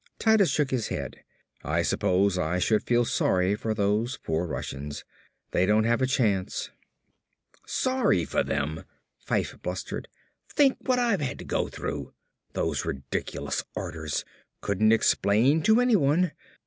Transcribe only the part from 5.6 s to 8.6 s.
don't have a chance." "Sorry for